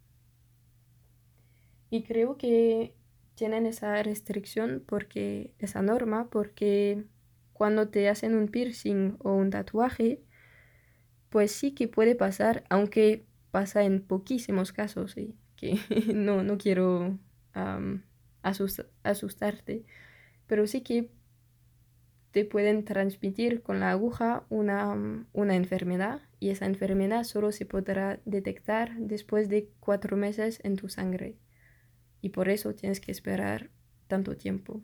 Y 1.90 2.02
creo 2.02 2.36
que 2.36 2.94
tienen 3.34 3.66
esa 3.66 4.02
restricción 4.02 4.82
porque 4.84 5.54
esa 5.58 5.80
norma 5.80 6.28
porque 6.28 7.04
cuando 7.52 7.88
te 7.88 8.08
hacen 8.08 8.34
un 8.34 8.48
piercing 8.48 9.16
o 9.20 9.32
un 9.32 9.50
tatuaje 9.50 10.20
pues 11.28 11.52
sí 11.52 11.72
que 11.72 11.86
puede 11.86 12.16
pasar 12.16 12.64
aunque 12.68 13.26
pasa 13.52 13.84
en 13.84 14.02
poquísimos 14.02 14.72
casos 14.72 15.16
y 15.16 15.36
que 15.54 15.78
no, 16.14 16.42
no 16.42 16.58
quiero 16.58 17.16
asustarte 18.42 19.84
pero 20.48 20.66
sí 20.66 20.80
que 20.80 21.12
te 22.32 22.44
pueden 22.44 22.84
transmitir 22.84 23.62
con 23.62 23.80
la 23.80 23.92
aguja 23.92 24.44
una, 24.48 25.24
una 25.32 25.54
enfermedad 25.54 26.22
y 26.40 26.50
esa 26.50 26.66
enfermedad 26.66 27.22
solo 27.24 27.52
se 27.52 27.64
podrá 27.64 28.20
detectar 28.24 28.96
después 28.98 29.48
de 29.48 29.70
cuatro 29.80 30.16
meses 30.16 30.60
en 30.64 30.76
tu 30.76 30.88
sangre 30.88 31.36
y 32.20 32.30
por 32.30 32.48
eso 32.48 32.74
tienes 32.74 33.00
que 33.00 33.12
esperar 33.12 33.70
tanto 34.08 34.36
tiempo. 34.36 34.82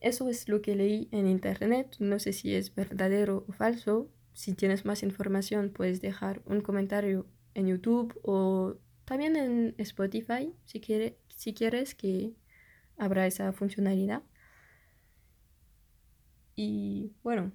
Eso 0.00 0.28
es 0.28 0.48
lo 0.48 0.60
que 0.60 0.74
leí 0.74 1.08
en 1.10 1.26
internet, 1.26 1.96
no 2.00 2.18
sé 2.18 2.32
si 2.32 2.54
es 2.54 2.74
verdadero 2.74 3.44
o 3.48 3.52
falso. 3.52 4.10
Si 4.34 4.52
tienes 4.54 4.84
más 4.84 5.02
información 5.02 5.70
puedes 5.70 6.00
dejar 6.00 6.42
un 6.44 6.60
comentario 6.60 7.26
en 7.54 7.68
YouTube 7.68 8.18
o 8.22 8.76
también 9.06 9.36
en 9.36 9.74
Spotify 9.78 10.52
si, 10.64 10.80
quiere, 10.80 11.18
si 11.28 11.54
quieres 11.54 11.94
que 11.94 12.34
habrá 12.98 13.26
esa 13.26 13.52
funcionalidad. 13.52 14.22
Y 16.56 17.12
bueno, 17.22 17.52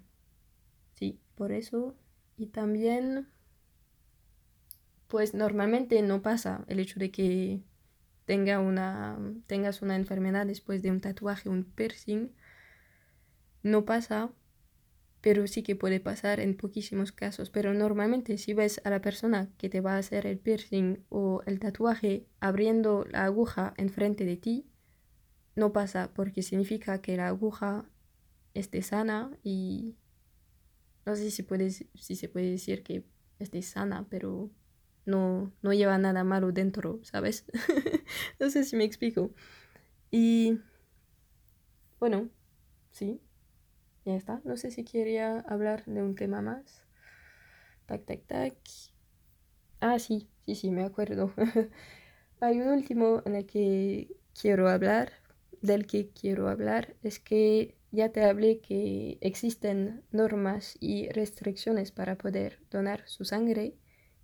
sí, 0.94 1.20
por 1.36 1.52
eso. 1.52 1.96
Y 2.38 2.48
también, 2.48 3.28
pues 5.08 5.34
normalmente 5.34 6.02
no 6.04 6.22
pasa 6.22 6.64
el 6.68 6.80
hecho 6.80 7.00
de 7.00 7.12
que 7.12 7.62
tenga 8.26 8.60
una, 8.60 9.18
tengas 9.48 9.82
una 9.82 9.96
enfermedad 9.96 10.46
después 10.46 10.82
de 10.84 10.92
un 10.92 11.02
tatuaje, 11.02 11.50
un 11.50 11.64
piercing, 11.66 12.30
no 13.64 13.86
pasa, 13.86 14.32
pero 15.22 15.48
sí 15.48 15.64
que 15.64 15.76
puede 15.76 16.00
pasar 16.00 16.40
en 16.40 16.56
poquísimos 16.56 17.12
casos. 17.12 17.50
Pero 17.50 17.74
normalmente 17.74 18.38
si 18.38 18.54
ves 18.54 18.82
a 18.84 18.90
la 18.90 19.02
persona 19.02 19.50
que 19.58 19.70
te 19.70 19.82
va 19.82 19.96
a 19.96 19.98
hacer 19.98 20.26
el 20.28 20.38
piercing 20.38 21.04
o 21.10 21.42
el 21.46 21.60
tatuaje 21.60 22.28
abriendo 22.40 23.06
la 23.10 23.26
aguja 23.26 23.74
enfrente 23.78 24.26
de 24.26 24.38
ti, 24.38 24.68
no 25.56 25.74
pasa 25.74 26.12
porque 26.14 26.44
significa 26.44 27.02
que 27.02 27.18
la 27.18 27.28
aguja 27.28 27.86
esté 28.54 28.82
sana 28.82 29.38
y 29.44 29.96
no 31.06 31.16
sé 31.16 31.32
si, 31.32 31.46
si 31.96 32.16
se 32.16 32.30
puede 32.30 32.52
decir 32.52 32.84
que 32.84 33.04
esté 33.40 33.62
sana, 33.62 34.06
pero 34.10 34.50
no, 35.06 35.52
no 35.62 35.74
lleva 35.74 35.98
nada 35.98 36.24
malo 36.24 36.52
dentro, 36.52 37.00
¿sabes? 37.04 37.46
no 38.40 38.50
sé 38.50 38.64
si 38.64 38.76
me 38.76 38.84
explico. 38.84 39.32
Y 40.12 40.60
bueno, 42.00 42.30
sí, 42.92 43.22
ya 44.06 44.16
está. 44.16 44.42
No 44.46 44.58
sé 44.58 44.72
si 44.72 44.84
quería 44.84 45.40
hablar 45.42 45.86
de 45.86 46.02
un 46.04 46.16
tema 46.16 46.42
más. 46.42 46.86
Tac, 47.88 48.06
tac, 48.06 48.22
tac. 48.28 48.56
Ah, 49.82 50.00
sí, 50.00 50.30
sí, 50.46 50.56
sí, 50.56 50.72
me 50.72 50.84
acuerdo. 50.84 51.34
Hay 52.42 52.60
un 52.62 52.70
último 52.70 53.22
en 53.26 53.36
el 53.36 53.46
que 53.46 54.16
quiero 54.40 54.70
hablar, 54.70 55.12
del 55.62 55.88
que 55.88 56.10
quiero 56.12 56.50
hablar, 56.50 56.96
es 57.04 57.20
que 57.20 57.78
ya 57.92 58.10
te 58.10 58.24
hablé 58.24 58.60
que 58.60 59.18
existen 59.22 60.04
normas 60.12 60.78
y 60.80 61.10
restricciones 61.10 61.92
para 61.92 62.18
poder 62.18 62.60
donar 62.70 63.04
su 63.08 63.26
sangre 63.26 63.76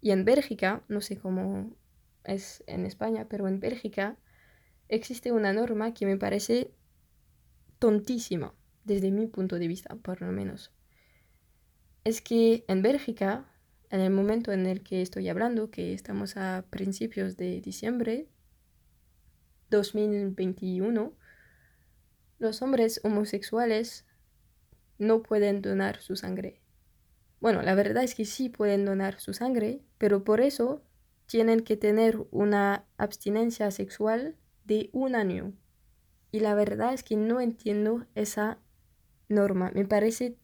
y 0.01 0.11
en 0.11 0.25
Bélgica, 0.25 0.83
no 0.87 1.01
sé 1.01 1.17
cómo 1.17 1.75
es 2.23 2.63
en 2.67 2.85
España, 2.85 3.27
pero 3.29 3.47
en 3.47 3.59
Bélgica 3.59 4.17
existe 4.89 5.31
una 5.31 5.53
norma 5.53 5.93
que 5.93 6.05
me 6.05 6.17
parece 6.17 6.71
tontísima, 7.79 8.53
desde 8.83 9.11
mi 9.11 9.27
punto 9.27 9.59
de 9.59 9.67
vista, 9.67 9.95
por 9.95 10.21
lo 10.21 10.31
menos. 10.31 10.71
Es 12.03 12.21
que 12.21 12.63
en 12.67 12.81
Bélgica, 12.81 13.51
en 13.89 13.99
el 13.99 14.11
momento 14.11 14.51
en 14.51 14.65
el 14.65 14.81
que 14.81 15.01
estoy 15.01 15.27
hablando, 15.29 15.71
que 15.71 15.93
estamos 15.93 16.37
a 16.37 16.65
principios 16.69 17.35
de 17.35 17.59
diciembre 17.59 18.27
2021, 19.69 21.13
los 22.39 22.61
hombres 22.61 23.01
homosexuales 23.03 24.05
no 24.97 25.21
pueden 25.21 25.61
donar 25.61 26.01
su 26.01 26.15
sangre. 26.15 26.61
Bueno, 27.39 27.61
la 27.61 27.75
verdad 27.75 28.03
es 28.03 28.15
que 28.15 28.25
sí 28.25 28.49
pueden 28.49 28.85
donar 28.85 29.19
su 29.19 29.33
sangre, 29.33 29.81
pero 29.97 30.23
por 30.23 30.41
eso 30.41 30.81
tienen 31.27 31.61
que 31.61 31.77
tener 31.77 32.25
una 32.31 32.85
abstinencia 32.97 33.69
sexual 33.69 34.35
de 34.65 34.89
un 34.93 35.15
año. 35.15 35.53
Y 36.31 36.39
la 36.39 36.55
verdad 36.55 36.93
es 36.93 37.03
que 37.03 37.15
no 37.15 37.39
entiendo 37.39 38.05
esa 38.15 38.59
norma. 39.29 39.71
Me 39.73 39.85
parece 39.85 40.37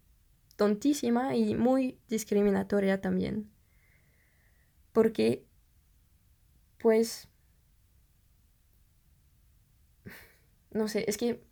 tontísima 0.55 1.35
y 1.35 1.55
muy 1.55 1.99
discriminatoria 2.09 3.01
también. 3.01 3.49
Porque, 4.91 5.45
pues, 6.77 7.27
no 10.71 10.87
sé, 10.87 11.05
es 11.07 11.17
que 11.17 11.43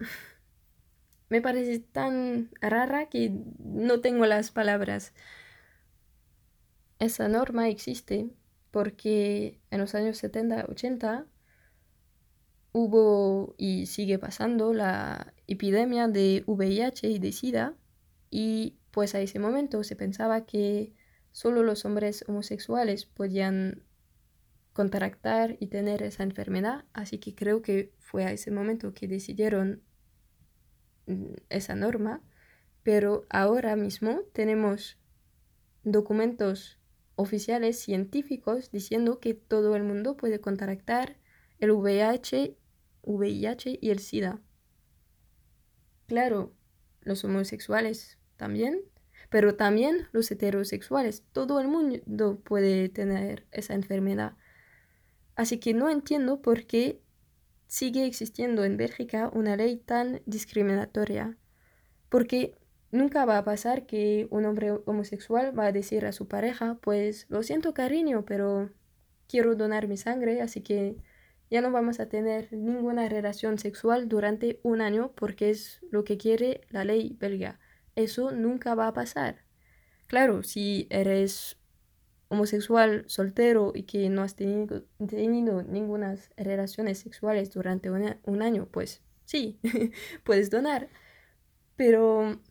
me 1.31 1.41
parece 1.41 1.79
tan 1.79 2.49
rara 2.59 3.07
que 3.07 3.31
no 3.57 4.01
tengo 4.01 4.25
las 4.25 4.51
palabras. 4.51 5.13
Esa 6.99 7.29
norma 7.29 7.69
existe 7.69 8.29
porque 8.69 9.61
en 9.71 9.79
los 9.79 9.95
años 9.95 10.17
70, 10.17 10.65
80 10.67 11.25
hubo 12.73 13.55
y 13.57 13.85
sigue 13.85 14.19
pasando 14.19 14.73
la 14.73 15.33
epidemia 15.47 16.09
de 16.09 16.43
VIH 16.47 17.07
y 17.07 17.19
de 17.19 17.31
SIDA 17.31 17.75
y 18.29 18.75
pues 18.91 19.15
a 19.15 19.21
ese 19.21 19.39
momento 19.39 19.85
se 19.85 19.95
pensaba 19.95 20.45
que 20.45 20.93
solo 21.31 21.63
los 21.63 21.85
hombres 21.85 22.25
homosexuales 22.27 23.05
podían 23.05 23.83
contractar 24.73 25.55
y 25.61 25.67
tener 25.67 26.03
esa 26.03 26.23
enfermedad, 26.23 26.83
así 26.91 27.19
que 27.19 27.35
creo 27.35 27.61
que 27.61 27.93
fue 27.99 28.25
a 28.25 28.33
ese 28.33 28.51
momento 28.51 28.93
que 28.93 29.07
decidieron 29.07 29.81
esa 31.49 31.75
norma, 31.75 32.21
pero 32.83 33.25
ahora 33.29 33.75
mismo 33.75 34.21
tenemos 34.33 34.97
documentos 35.83 36.79
oficiales 37.15 37.79
científicos 37.79 38.71
diciendo 38.71 39.19
que 39.19 39.33
todo 39.33 39.75
el 39.75 39.83
mundo 39.83 40.17
puede 40.17 40.39
contractar 40.39 41.17
el 41.59 41.71
VIH, 41.71 42.55
VIH 43.03 43.79
y 43.81 43.89
el 43.91 43.99
SIDA. 43.99 44.41
Claro, 46.07 46.53
los 47.01 47.23
homosexuales 47.23 48.17
también, 48.37 48.81
pero 49.29 49.55
también 49.55 50.07
los 50.11 50.29
heterosexuales. 50.31 51.23
Todo 51.31 51.59
el 51.59 51.67
mundo 51.67 52.39
puede 52.43 52.89
tener 52.89 53.45
esa 53.51 53.75
enfermedad. 53.75 54.33
Así 55.35 55.59
que 55.59 55.73
no 55.73 55.89
entiendo 55.89 56.41
por 56.41 56.65
qué 56.65 57.01
sigue 57.71 58.05
existiendo 58.05 58.65
en 58.65 58.75
Bélgica 58.75 59.31
una 59.33 59.55
ley 59.55 59.77
tan 59.77 60.21
discriminatoria. 60.25 61.37
Porque 62.09 62.57
nunca 62.91 63.23
va 63.23 63.37
a 63.37 63.45
pasar 63.45 63.85
que 63.85 64.27
un 64.29 64.43
hombre 64.43 64.73
homosexual 64.85 65.57
va 65.57 65.67
a 65.67 65.71
decir 65.71 66.05
a 66.05 66.11
su 66.11 66.27
pareja, 66.27 66.79
pues 66.81 67.27
lo 67.29 67.43
siento 67.43 67.73
cariño, 67.73 68.25
pero 68.25 68.71
quiero 69.25 69.55
donar 69.55 69.87
mi 69.87 69.95
sangre, 69.95 70.41
así 70.41 70.59
que 70.59 70.97
ya 71.49 71.61
no 71.61 71.71
vamos 71.71 72.01
a 72.01 72.09
tener 72.09 72.51
ninguna 72.51 73.07
relación 73.07 73.57
sexual 73.57 74.09
durante 74.09 74.59
un 74.63 74.81
año 74.81 75.13
porque 75.15 75.49
es 75.49 75.79
lo 75.91 76.03
que 76.03 76.17
quiere 76.17 76.59
la 76.71 76.83
ley 76.83 77.15
belga. 77.17 77.57
Eso 77.95 78.31
nunca 78.31 78.75
va 78.75 78.87
a 78.87 78.93
pasar. 78.93 79.45
Claro, 80.07 80.43
si 80.43 80.87
eres 80.89 81.57
homosexual 82.31 83.03
soltero 83.07 83.73
y 83.75 83.83
que 83.83 84.09
no 84.09 84.23
has 84.23 84.35
tenido, 84.35 84.83
tenido 85.05 85.63
ninguna 85.63 86.15
relaciones 86.37 86.99
sexuales 86.99 87.51
durante 87.51 87.91
un 87.91 88.41
año, 88.41 88.69
pues 88.71 89.01
sí, 89.25 89.59
puedes 90.23 90.49
donar. 90.49 90.87
Pero 91.75 92.41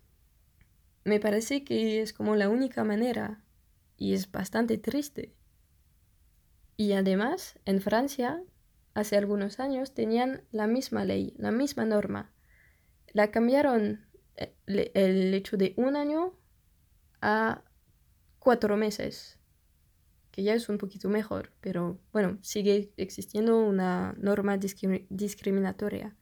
me 1.04 1.18
parece 1.18 1.64
que 1.64 2.02
es 2.02 2.12
como 2.12 2.36
la 2.36 2.50
única 2.50 2.84
manera 2.84 3.42
y 3.96 4.12
es 4.12 4.30
bastante 4.30 4.76
triste. 4.76 5.34
Y 6.76 6.92
además, 6.92 7.58
en 7.64 7.80
Francia, 7.80 8.42
hace 8.92 9.16
algunos 9.16 9.60
años 9.60 9.94
tenían 9.94 10.42
la 10.52 10.66
misma 10.66 11.06
ley, 11.06 11.32
la 11.38 11.52
misma 11.52 11.86
norma. 11.86 12.32
La 13.14 13.30
cambiaron 13.30 14.04
eh, 14.36 14.54
el 14.66 15.32
hecho 15.32 15.56
de 15.56 15.72
un 15.78 15.96
año 15.96 16.34
a 17.22 17.62
cuatro 18.38 18.76
meses 18.76 19.39
ya 20.42 20.54
es 20.54 20.68
un 20.68 20.78
poquito 20.78 21.08
mejor, 21.08 21.52
pero 21.60 22.00
bueno, 22.12 22.38
sigue 22.42 22.92
existiendo 22.96 23.58
una 23.58 24.14
norma 24.18 24.58
discriminatoria. 24.58 26.16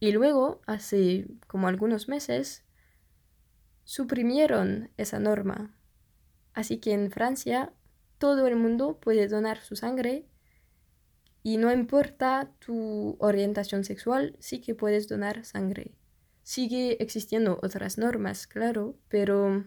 Y 0.00 0.12
luego, 0.12 0.60
hace 0.66 1.26
como 1.46 1.68
algunos 1.68 2.08
meses, 2.08 2.64
suprimieron 3.84 4.90
esa 4.96 5.18
norma. 5.18 5.74
Así 6.52 6.78
que 6.78 6.92
en 6.92 7.10
Francia 7.10 7.72
todo 8.18 8.46
el 8.46 8.56
mundo 8.56 8.98
puede 9.00 9.28
donar 9.28 9.60
su 9.60 9.76
sangre 9.76 10.26
y 11.42 11.58
no 11.58 11.72
importa 11.72 12.50
tu 12.58 13.16
orientación 13.20 13.84
sexual, 13.84 14.36
sí 14.40 14.60
que 14.60 14.74
puedes 14.74 15.06
donar 15.06 15.44
sangre. 15.44 15.94
Sigue 16.42 17.00
existiendo 17.02 17.60
otras 17.62 17.98
normas, 17.98 18.46
claro, 18.46 18.98
pero 19.08 19.64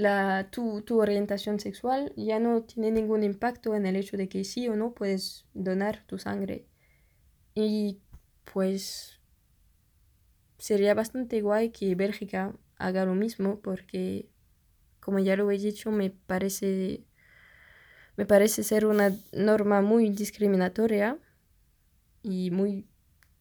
la, 0.00 0.48
tu, 0.50 0.82
tu, 0.82 1.00
orientación 1.00 1.60
sexual 1.60 2.12
ya 2.16 2.40
no 2.40 2.62
tiene 2.62 2.90
ningún 2.90 3.22
impacto 3.22 3.74
en 3.74 3.86
el 3.86 3.96
hecho 3.96 4.16
de 4.16 4.28
que 4.28 4.44
sí 4.44 4.68
o 4.68 4.76
no 4.76 4.92
puedes 4.92 5.46
donar 5.54 6.04
tu 6.06 6.18
sangre. 6.18 6.66
Y 7.54 8.00
pues 8.52 9.20
sería 10.58 10.94
bastante 10.94 11.40
guay 11.42 11.70
que 11.70 11.94
Bélgica 11.94 12.54
haga 12.76 13.04
lo 13.04 13.14
mismo 13.14 13.60
porque, 13.60 14.28
como 15.00 15.18
ya 15.18 15.36
lo 15.36 15.50
he 15.50 15.58
dicho, 15.58 15.90
me 15.90 16.10
parece, 16.10 17.04
me 18.16 18.26
parece 18.26 18.62
ser 18.62 18.86
una 18.86 19.12
norma 19.32 19.82
muy 19.82 20.10
discriminatoria 20.10 21.18
y 22.22 22.50
muy 22.50 22.86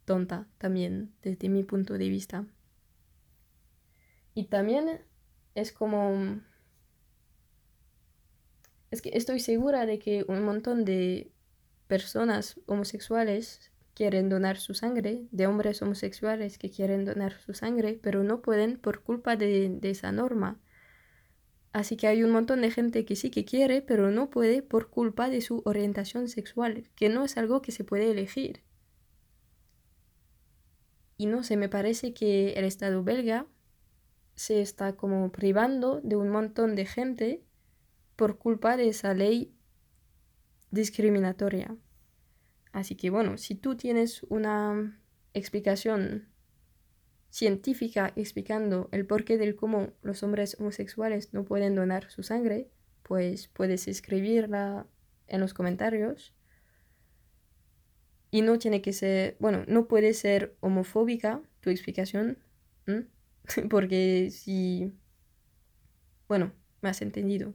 tonta 0.05 0.47
también 0.57 1.13
desde 1.21 1.49
mi 1.49 1.63
punto 1.63 1.97
de 1.97 2.09
vista. 2.09 2.45
Y 4.33 4.45
también 4.45 5.01
es 5.55 5.71
como 5.71 6.41
es 8.91 9.01
que 9.01 9.11
estoy 9.13 9.39
segura 9.39 9.85
de 9.85 9.99
que 9.99 10.25
un 10.27 10.43
montón 10.43 10.85
de 10.85 11.31
personas 11.87 12.59
homosexuales 12.65 13.71
quieren 13.93 14.29
donar 14.29 14.57
su 14.57 14.73
sangre, 14.73 15.27
de 15.31 15.47
hombres 15.47 15.81
homosexuales 15.81 16.57
que 16.57 16.69
quieren 16.69 17.03
donar 17.03 17.33
su 17.39 17.53
sangre, 17.53 17.99
pero 18.01 18.23
no 18.23 18.41
pueden 18.41 18.77
por 18.77 19.03
culpa 19.03 19.35
de, 19.35 19.77
esa 19.81 20.11
norma. 20.11 20.59
Así 21.73 21.97
que 21.97 22.07
hay 22.07 22.23
un 22.23 22.31
montón 22.31 22.61
de 22.61 22.71
gente 22.71 23.05
que 23.05 23.15
sí 23.15 23.29
que 23.29 23.45
quiere, 23.45 23.81
pero 23.81 24.09
no 24.09 24.29
puede 24.29 24.61
por 24.61 24.89
culpa 24.89 25.29
de 25.29 25.41
su 25.41 25.61
orientación 25.65 26.29
sexual, 26.29 26.89
que 26.95 27.09
no 27.09 27.25
es 27.25 27.37
algo 27.37 27.61
que 27.61 27.71
se 27.71 27.83
puede 27.83 28.09
elegir. 28.09 28.61
Y 31.17 31.25
no 31.25 31.43
sé, 31.43 31.57
me 31.57 31.67
parece 31.69 32.13
que 32.13 32.53
el 32.53 32.65
Estado 32.65 33.03
belga 33.03 33.45
se 34.35 34.61
está 34.61 34.95
como 34.95 35.31
privando 35.33 35.99
de 36.01 36.15
un 36.15 36.29
montón 36.29 36.75
de 36.75 36.85
gente 36.85 37.43
por 38.19 38.37
culpa 38.37 38.75
de 38.75 38.89
esa 38.89 39.13
ley 39.13 39.55
discriminatoria. 40.71 41.77
Así 42.73 42.95
que 42.95 43.09
bueno, 43.09 43.37
si 43.37 43.55
tú 43.55 43.77
tienes 43.77 44.23
una 44.23 44.99
explicación 45.33 46.27
científica 47.29 48.11
explicando 48.17 48.89
el 48.91 49.05
porqué 49.05 49.37
del 49.37 49.55
cómo 49.55 49.93
los 50.01 50.21
hombres 50.21 50.57
homosexuales 50.59 51.33
no 51.33 51.45
pueden 51.45 51.75
donar 51.75 52.11
su 52.11 52.23
sangre, 52.23 52.69
pues 53.03 53.47
puedes 53.47 53.87
escribirla 53.87 54.85
en 55.27 55.39
los 55.39 55.53
comentarios. 55.53 56.35
Y 58.31 58.41
no 58.41 58.59
tiene 58.59 58.81
que 58.81 58.91
ser, 58.91 59.37
bueno, 59.39 59.63
no 59.69 59.87
puede 59.87 60.13
ser 60.13 60.57
homofóbica 60.59 61.41
tu 61.61 61.69
explicación, 61.69 62.37
porque 63.69 64.27
si, 64.29 64.93
bueno, 66.27 66.51
me 66.81 66.89
has 66.89 67.01
entendido 67.01 67.53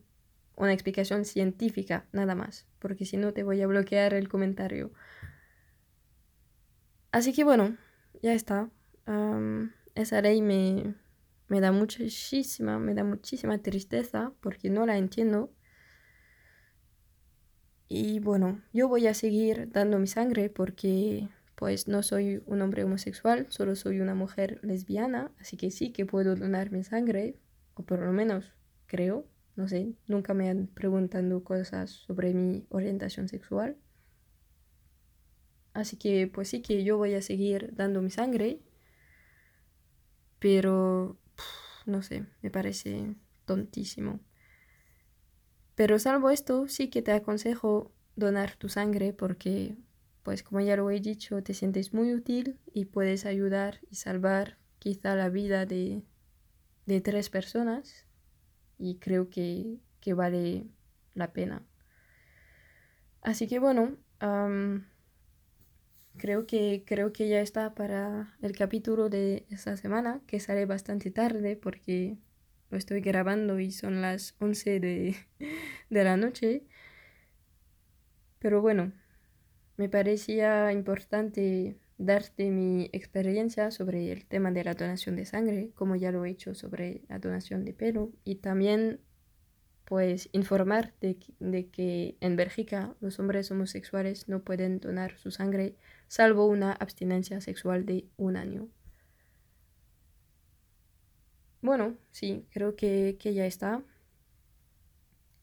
una 0.57 0.73
explicación 0.73 1.25
científica, 1.25 2.07
nada 2.13 2.35
más, 2.35 2.67
porque 2.79 3.05
si 3.05 3.17
no 3.17 3.33
te 3.33 3.43
voy 3.43 3.61
a 3.63 3.67
bloquear 3.67 4.15
el 4.15 4.29
comentario. 4.29 4.93
Así 7.13 7.33
que 7.33 7.45
bueno, 7.45 7.77
ya 8.23 8.33
está. 8.35 8.71
esa 9.95 10.21
ley 10.23 10.43
me, 10.43 10.95
me 11.49 11.61
da 11.61 11.73
muchísima, 11.73 12.79
me 12.79 12.95
da 12.95 13.05
muchísima 13.05 13.59
tristeza 13.59 14.33
porque 14.41 14.71
no 14.71 14.87
la 14.87 14.99
entiendo. 14.99 15.53
Y 17.89 18.19
bueno, 18.19 18.63
yo 18.73 18.89
voy 18.89 19.07
a 19.07 19.15
seguir 19.15 19.71
dando 19.71 19.99
mi 19.99 20.07
sangre 20.07 20.49
porque 20.51 21.29
pues 21.55 21.87
no 21.87 22.03
soy 22.03 22.43
un 22.47 22.63
hombre 22.63 22.85
homosexual, 22.85 23.47
solo 23.51 23.77
soy 23.77 24.01
una 24.01 24.15
mujer 24.15 24.59
lesbiana, 24.63 25.31
así 25.39 25.57
que 25.57 25.71
sí 25.71 25.93
que 25.93 26.05
puedo 26.05 26.35
donar 26.35 26.73
mi 26.73 26.83
sangre, 26.83 27.39
o 27.75 27.85
por 27.85 28.01
lo 28.01 28.13
menos 28.13 28.55
creo 28.87 29.27
no 29.57 29.69
sé, 29.69 29.95
nunca 30.07 30.35
me 30.35 30.51
han 30.51 30.67
preguntado 30.67 31.45
cosas 31.45 31.91
sobre 31.91 32.35
mi 32.35 32.67
orientación 32.71 33.29
sexual. 33.29 33.77
Así 35.73 35.97
que 35.97 36.27
pues 36.27 36.49
sí 36.49 36.63
que 36.63 36.85
yo 36.85 36.97
voy 36.99 37.15
a 37.15 37.23
seguir 37.23 37.75
dando 37.75 38.03
mi 38.03 38.11
sangre, 38.11 38.61
pero 40.39 41.19
no 41.87 42.03
sé, 42.03 42.27
me 42.43 42.51
parece 42.51 43.15
tontísimo. 43.45 44.21
Pero 45.75 45.99
salvo 45.99 46.31
esto, 46.31 46.69
sí 46.69 46.89
que 46.89 47.03
te 47.03 47.13
aconsejo 47.13 47.93
donar 48.17 48.57
tu 48.57 48.69
sangre 48.69 49.13
porque, 49.13 49.77
pues 50.23 50.43
como 50.43 50.61
ya 50.61 50.77
lo 50.77 50.91
he 50.91 51.01
dicho, 51.01 51.43
te 51.43 51.55
sientes 51.55 51.93
muy 51.93 52.15
útil 52.15 52.59
y 52.73 52.87
puedes 52.87 53.27
ayudar 53.27 53.81
y 53.91 53.97
salvar 53.97 54.59
quizá 54.79 55.17
la 55.17 55.29
vida 55.29 55.67
de, 55.67 56.03
de 56.87 57.01
tres 57.01 57.29
personas 57.31 58.04
y 58.79 58.97
creo 58.99 59.31
que, 59.31 59.79
vale 60.15 60.67
la 61.15 61.33
pena. 61.33 61.63
Así 63.23 63.47
que 63.47 63.59
bueno, 63.59 63.97
creo, 66.17 66.47
que, 66.47 66.85
creo 66.87 67.13
que 67.13 67.29
ya 67.29 67.41
está 67.41 67.75
para 67.75 68.37
el 68.43 68.57
capítulo 68.57 69.09
de 69.09 69.47
esta 69.51 69.77
semana, 69.77 70.21
que 70.27 70.41
sale 70.41 70.67
bastante 70.67 71.11
tarde 71.11 71.57
porque 71.57 72.19
lo 72.71 72.79
estoy 72.79 73.01
grabando 73.01 73.61
y 73.61 73.71
son 73.71 74.03
las 74.03 74.35
11 74.41 74.81
de, 74.81 75.17
de 75.91 76.05
la 76.05 76.17
noche. 76.17 76.65
Pero 78.39 78.61
bueno, 78.61 78.93
me 79.77 79.89
parecía 79.89 80.73
importante 80.73 81.79
darte 81.99 82.51
mi 82.51 82.91
experiencia 82.93 83.71
sobre 83.71 84.13
el 84.13 84.27
tema 84.27 84.51
de 84.51 84.65
la 84.65 84.75
donación 84.75 85.17
de 85.17 85.27
sangre, 85.27 85.71
como 85.75 85.97
ya 85.97 86.13
lo 86.13 86.25
he 86.25 86.31
hecho 86.31 86.55
sobre 86.55 87.03
la 87.09 87.19
donación 87.19 87.65
de 87.65 87.73
pelo, 87.73 88.13
y 88.25 88.37
también 88.37 89.01
pues 89.85 90.31
informar 90.33 90.95
de, 91.01 91.19
de, 91.41 91.69
que 91.69 92.17
en 92.21 92.37
Bélgica 92.37 92.95
los 93.01 93.19
hombres 93.19 93.51
homosexuales 93.51 94.29
no 94.29 94.43
pueden 94.43 94.81
donar 94.81 95.19
su 95.19 95.31
sangre 95.31 95.77
salvo 96.09 96.47
una 96.47 96.73
abstinencia 96.73 97.41
sexual 97.41 97.85
de 97.85 98.07
un 98.17 98.37
año. 98.37 98.69
bueno, 101.65 101.97
sí, 102.11 102.47
creo 102.51 102.77
que, 102.77 103.17
ya 103.21 103.47
está. 103.47 103.83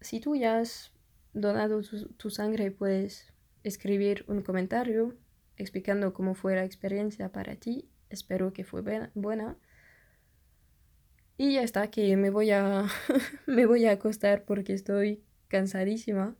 Si 0.02 0.20
tú 0.20 0.36
ya 0.36 0.60
has 0.60 0.92
donado 1.34 1.82
tu, 2.18 2.30
sangre, 2.30 2.70
puedes 2.70 3.34
escribir 3.64 4.24
un 4.28 4.44
comentario 4.44 5.16
explicando 5.58 6.14
cómo 6.14 6.34
fue 6.34 6.56
la 6.56 6.66
experiencia 6.66 7.32
para 7.32 7.56
ti. 7.56 7.90
Espero 8.10 8.54
que 8.54 8.64
fue 8.64 8.82
buena. 9.14 9.58
Y 11.38 11.54
ya 11.54 11.64
está, 11.64 11.90
que 11.90 12.16
me 12.18 12.30
voy 12.30 12.52
a 12.52 12.86
me 13.48 13.66
voy 13.66 13.86
a 13.86 13.94
acostar 13.94 14.46
porque 14.46 14.74
estoy 14.74 15.24
cansadísima. 15.48 16.36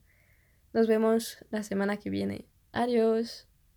Nos 0.74 0.88
vemos 0.88 1.38
la 1.50 1.64
semana 1.64 1.98
que 1.98 2.10
viene. 2.10 2.48
Adiós. 2.72 3.51